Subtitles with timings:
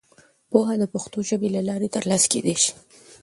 [0.51, 2.71] پوهه د پښتو ژبې له لارې ترلاسه کېدای سي.